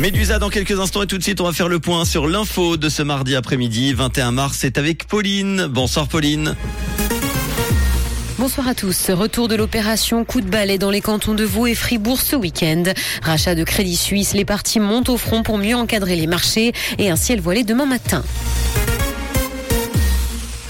Médusa 0.00 0.38
dans 0.38 0.48
quelques 0.48 0.80
instants 0.80 1.02
et 1.02 1.06
tout 1.06 1.18
de 1.18 1.22
suite 1.22 1.42
on 1.42 1.44
va 1.44 1.52
faire 1.52 1.68
le 1.68 1.78
point 1.78 2.06
sur 2.06 2.26
l'info 2.26 2.78
de 2.78 2.88
ce 2.88 3.02
mardi 3.02 3.36
après-midi 3.36 3.92
21 3.92 4.32
mars. 4.32 4.56
C'est 4.58 4.78
avec 4.78 5.06
Pauline. 5.06 5.66
Bonsoir 5.66 6.08
Pauline. 6.08 6.56
Bonsoir 8.38 8.66
à 8.66 8.74
tous. 8.74 9.10
Retour 9.10 9.48
de 9.48 9.56
l'opération 9.56 10.24
coup 10.24 10.40
de 10.40 10.48
balai 10.48 10.78
dans 10.78 10.88
les 10.88 11.02
cantons 11.02 11.34
de 11.34 11.44
Vaud 11.44 11.66
et 11.66 11.74
Fribourg 11.74 12.22
ce 12.22 12.34
week-end. 12.34 12.84
Rachat 13.22 13.54
de 13.54 13.62
Crédit 13.62 13.96
Suisse, 13.96 14.32
les 14.32 14.46
partis 14.46 14.80
montent 14.80 15.10
au 15.10 15.18
front 15.18 15.42
pour 15.42 15.58
mieux 15.58 15.76
encadrer 15.76 16.16
les 16.16 16.26
marchés 16.26 16.72
et 16.96 17.10
un 17.10 17.16
ciel 17.16 17.42
voilé 17.42 17.62
demain 17.62 17.84
matin. 17.84 18.24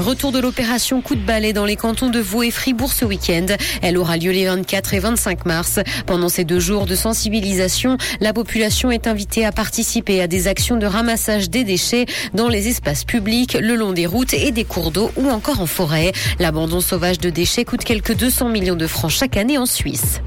Retour 0.00 0.32
de 0.32 0.38
l'opération 0.38 1.02
coup 1.02 1.14
de 1.14 1.20
balai 1.20 1.52
dans 1.52 1.66
les 1.66 1.76
cantons 1.76 2.08
de 2.08 2.20
Vaud 2.20 2.42
et 2.42 2.50
Fribourg 2.50 2.90
ce 2.90 3.04
week-end. 3.04 3.44
Elle 3.82 3.98
aura 3.98 4.16
lieu 4.16 4.30
les 4.30 4.46
24 4.46 4.94
et 4.94 4.98
25 4.98 5.44
mars. 5.44 5.78
Pendant 6.06 6.30
ces 6.30 6.44
deux 6.44 6.58
jours 6.58 6.86
de 6.86 6.94
sensibilisation, 6.94 7.98
la 8.18 8.32
population 8.32 8.90
est 8.90 9.06
invitée 9.06 9.44
à 9.44 9.52
participer 9.52 10.22
à 10.22 10.26
des 10.26 10.48
actions 10.48 10.78
de 10.78 10.86
ramassage 10.86 11.50
des 11.50 11.64
déchets 11.64 12.06
dans 12.32 12.48
les 12.48 12.68
espaces 12.68 13.04
publics, 13.04 13.58
le 13.60 13.76
long 13.76 13.92
des 13.92 14.06
routes 14.06 14.32
et 14.32 14.52
des 14.52 14.64
cours 14.64 14.90
d'eau 14.90 15.10
ou 15.16 15.28
encore 15.28 15.60
en 15.60 15.66
forêt. 15.66 16.12
L'abandon 16.38 16.80
sauvage 16.80 17.18
de 17.18 17.28
déchets 17.28 17.66
coûte 17.66 17.84
quelques 17.84 18.16
200 18.16 18.48
millions 18.48 18.76
de 18.76 18.86
francs 18.86 19.10
chaque 19.10 19.36
année 19.36 19.58
en 19.58 19.66
Suisse. 19.66 20.22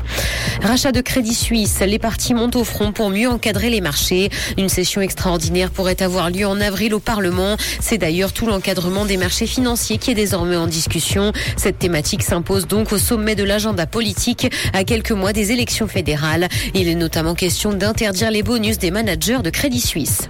Rachat 0.61 0.91
de 0.91 1.01
Crédit 1.01 1.33
Suisse, 1.33 1.79
les 1.79 1.97
partis 1.97 2.35
montent 2.35 2.55
au 2.55 2.63
front 2.63 2.91
pour 2.91 3.09
mieux 3.09 3.27
encadrer 3.27 3.71
les 3.71 3.81
marchés. 3.81 4.29
Une 4.59 4.69
session 4.69 5.01
extraordinaire 5.01 5.71
pourrait 5.71 6.03
avoir 6.03 6.29
lieu 6.29 6.45
en 6.45 6.61
avril 6.61 6.93
au 6.93 6.99
Parlement. 6.99 7.57
C'est 7.79 7.97
d'ailleurs 7.97 8.33
tout 8.33 8.45
l'encadrement 8.45 9.05
des 9.05 9.17
marchés 9.17 9.47
financiers 9.47 9.62
financier 9.63 9.97
qui 9.97 10.11
est 10.11 10.13
désormais 10.13 10.57
en 10.57 10.67
discussion. 10.67 11.31
Cette 11.55 11.79
thématique 11.79 12.21
s'impose 12.21 12.67
donc 12.67 12.91
au 12.91 12.97
sommet 12.97 13.33
de 13.33 13.45
l'agenda 13.45 13.85
politique 13.85 14.51
à 14.73 14.83
quelques 14.83 15.13
mois 15.13 15.31
des 15.31 15.53
élections 15.53 15.87
fédérales. 15.87 16.49
Il 16.73 16.89
est 16.89 16.95
notamment 16.95 17.33
question 17.33 17.71
d'interdire 17.71 18.29
les 18.29 18.43
bonus 18.43 18.77
des 18.77 18.91
managers 18.91 19.39
de 19.41 19.49
Crédit 19.49 19.79
Suisse. 19.79 20.27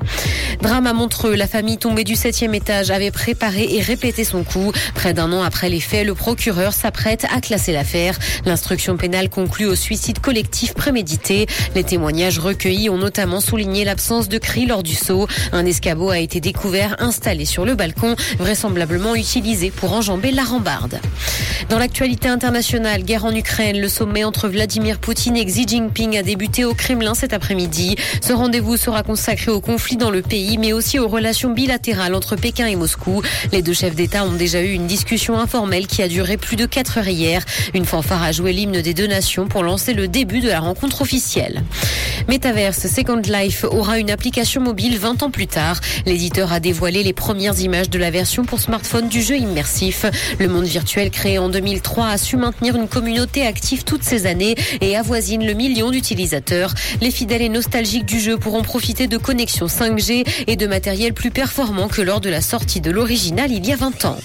Drame 0.62 0.86
à 0.86 0.94
Montreux, 0.94 1.34
la 1.34 1.48
famille 1.48 1.80
tombée 1.80 2.04
du 2.04 2.16
septième 2.16 2.54
étage 2.54 2.92
avait 2.92 3.10
préparé 3.10 3.68
et 3.72 3.82
répété 3.82 4.24
son 4.24 4.44
coup. 4.44 4.72
Près 4.94 5.16
d'un 5.16 5.34
an 5.34 5.42
après 5.42 5.68
les 5.68 5.80
faits, 5.80 6.06
le 6.06 6.14
procureur 6.14 6.72
s'apprête 6.72 7.26
à 7.36 7.42
classer 7.42 7.74
l'affaire. 7.74 8.20
L'instruction 8.46 8.98
pénale 8.98 9.30
conclut 9.30 9.66
au 9.66 9.74
suicide 9.74 10.20
collectif 10.20 10.76
prémédité. 10.76 11.48
Les 11.74 11.84
témoignages 11.84 12.38
recueillis 12.38 12.92
ont 12.92 13.00
notamment 13.00 13.42
souligné 13.42 13.84
l'absence 13.84 14.30
de 14.30 14.38
cris 14.38 14.68
lors 14.68 14.84
du 14.84 14.94
saut. 14.94 15.28
Un 15.54 15.66
escabeau 15.66 16.12
a 16.12 16.20
été 16.20 16.40
découvert 16.40 16.96
installé 17.00 17.46
sur 17.46 17.66
le 17.66 17.74
balcon, 17.74 18.16
vraisemblablement 18.38 19.16
utilisé 19.24 19.72
pour 19.72 19.94
enjamber 19.94 20.32
la 20.32 20.44
rambarde. 20.44 21.00
Dans 21.70 21.80
l'actualité 21.80 22.28
internationale, 22.28 23.04
guerre 23.04 23.26
en 23.26 23.34
Ukraine, 23.34 23.80
le 23.80 23.88
sommet 23.88 24.26
entre 24.26 24.50
Vladimir 24.50 25.00
Poutine 25.00 25.38
et 25.38 25.46
Xi 25.46 25.66
Jinping 25.66 26.18
a 26.18 26.24
débuté 26.24 26.66
au 26.66 26.74
Kremlin 26.74 27.14
cet 27.14 27.34
après-midi. 27.34 27.96
Ce 28.22 28.34
rendez-vous 28.34 28.76
sera 28.76 29.02
consacré 29.02 29.50
au 29.50 29.62
conflit 29.62 29.96
dans 29.96 30.12
le 30.12 30.22
pays, 30.22 30.58
mais 30.58 30.74
aussi 30.74 31.00
aux 31.00 31.08
relations 31.08 31.52
bilatérales 31.52 32.16
entre 32.16 32.36
Pékin 32.36 32.68
et 32.68 32.76
Moscou. 32.76 33.22
Les 33.54 33.62
deux 33.62 33.74
chefs 33.74 33.96
d'État 33.96 34.26
ont 34.26 34.34
déjà 34.34 34.62
eu 34.62 34.74
une 34.74 34.88
discussion 34.88 35.40
informelle 35.40 35.88
qui 35.88 36.02
a 36.02 36.10
duré 36.10 36.36
plus 36.38 36.58
de 36.58 36.66
4 36.66 36.98
heures 36.98 37.08
hier. 37.08 37.44
Une 37.74 37.86
fanfare 37.86 38.24
a 38.24 38.34
joué 38.34 38.52
l'hymne 38.52 38.82
des 38.82 38.94
deux 38.94 39.08
nations 39.08 39.48
pour 39.48 39.64
lancer 39.64 39.94
le 39.94 40.10
début 40.10 40.42
de 40.42 40.50
la 40.50 40.60
rencontre 40.60 41.02
officielle. 41.02 41.64
Metaverse 42.28 42.88
Second 42.88 43.22
Life 43.26 43.64
aura 43.64 44.00
une 44.00 44.12
application 44.12 44.62
mobile 44.62 44.98
20 44.98 45.24
ans 45.24 45.32
plus 45.32 45.48
tard. 45.48 45.80
L'éditeur 46.06 46.52
a 46.52 46.60
dévoilé 46.60 47.04
les 47.04 47.14
premières 47.14 47.60
images 47.60 47.90
de 47.90 47.98
la 47.98 48.12
version 48.12 48.44
pour 48.44 48.60
smartphone 48.60 49.03
du 49.10 49.22
jeu 49.22 49.38
immersif. 49.38 50.06
Le 50.40 50.48
monde 50.48 50.66
virtuel 50.66 51.10
créé 51.10 51.38
en 51.38 51.50
2003 51.50 52.08
a 52.08 52.18
su 52.18 52.38
maintenir 52.38 52.76
une 52.76 52.88
communauté 52.88 53.46
active 53.46 53.84
toutes 53.84 54.04
ces 54.04 54.26
années 54.26 54.56
et 54.82 54.96
avoisine 54.96 55.46
le 55.46 55.54
million 55.54 55.92
d'utilisateurs. 55.92 56.74
Les 57.02 57.12
fidèles 57.12 57.42
et 57.42 57.50
nostalgiques 57.50 58.06
du 58.06 58.20
jeu 58.20 58.38
pourront 58.38 58.64
profiter 58.64 59.08
de 59.08 59.18
connexions 59.18 59.68
5G 59.68 60.26
et 60.48 60.56
de 60.56 60.68
matériel 60.68 61.14
plus 61.14 61.32
performant 61.32 61.88
que 61.88 62.02
lors 62.02 62.22
de 62.22 62.30
la 62.30 62.42
sortie 62.42 62.82
de 62.82 62.92
l'original 62.92 63.52
il 63.52 63.66
y 63.66 63.72
a 63.72 63.76
20 63.76 64.06
ans. 64.06 64.18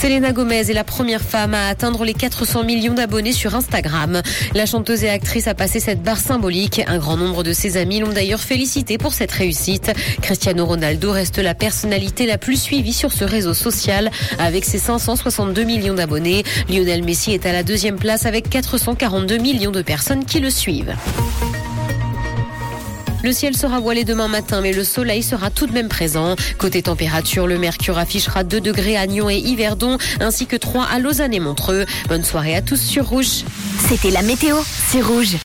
Selena 0.00 0.30
Gomez 0.30 0.70
est 0.70 0.74
la 0.74 0.84
première 0.84 1.22
femme 1.22 1.54
à 1.54 1.68
atteindre 1.68 2.04
les 2.04 2.14
400 2.14 2.62
millions 2.62 2.94
d'abonnés 2.94 3.32
sur 3.32 3.56
Instagram. 3.56 4.22
La 4.54 4.64
chanteuse 4.64 5.02
et 5.02 5.10
actrice 5.10 5.48
a 5.48 5.54
passé 5.54 5.80
cette 5.80 6.02
barre 6.02 6.20
symbolique. 6.20 6.80
Un 6.86 6.98
grand 6.98 7.16
nombre 7.16 7.42
de 7.42 7.52
ses 7.52 7.76
amis 7.76 7.98
l'ont 7.98 8.12
d'ailleurs 8.12 8.40
félicité 8.40 8.96
pour 8.96 9.12
cette 9.12 9.32
réussite. 9.32 9.90
Cristiano 10.22 10.66
Ronaldo 10.66 11.10
reste 11.10 11.38
la 11.38 11.54
personnalité 11.54 12.26
la 12.26 12.38
plus 12.38 12.60
suivie 12.60 12.92
sur 12.92 13.12
ce 13.12 13.24
réseau 13.24 13.54
social 13.54 13.97
avec 14.38 14.64
ses 14.64 14.78
562 14.78 15.62
millions 15.64 15.94
d'abonnés. 15.94 16.44
Lionel 16.68 17.02
Messi 17.04 17.32
est 17.32 17.46
à 17.46 17.52
la 17.52 17.62
deuxième 17.62 17.96
place 17.96 18.26
avec 18.26 18.48
442 18.48 19.38
millions 19.38 19.70
de 19.70 19.82
personnes 19.82 20.24
qui 20.24 20.40
le 20.40 20.50
suivent. 20.50 20.94
Le 23.24 23.32
ciel 23.32 23.56
sera 23.56 23.80
voilé 23.80 24.04
demain 24.04 24.28
matin, 24.28 24.60
mais 24.60 24.72
le 24.72 24.84
soleil 24.84 25.24
sera 25.24 25.50
tout 25.50 25.66
de 25.66 25.72
même 25.72 25.88
présent. 25.88 26.36
Côté 26.56 26.82
température, 26.82 27.48
le 27.48 27.58
mercure 27.58 27.98
affichera 27.98 28.44
2 28.44 28.60
degrés 28.60 28.96
à 28.96 29.06
Nyon 29.06 29.28
et 29.28 29.38
Yverdon, 29.38 29.98
ainsi 30.20 30.46
que 30.46 30.54
3 30.54 30.84
à 30.84 30.98
Lausanne 31.00 31.34
et 31.34 31.40
Montreux. 31.40 31.84
Bonne 32.08 32.24
soirée 32.24 32.54
à 32.54 32.62
tous 32.62 32.80
sur 32.80 33.08
Rouge. 33.08 33.44
C'était 33.88 34.10
la 34.10 34.22
météo, 34.22 34.56
c'est 34.88 35.02
Rouge. 35.02 35.36